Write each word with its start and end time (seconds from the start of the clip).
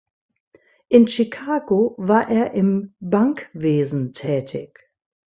In 0.89 1.05
Chicago 1.07 1.93
war 1.99 2.27
er 2.27 2.55
im 2.55 2.95
Bankwesen 2.99 4.13
tätig. 4.13 4.89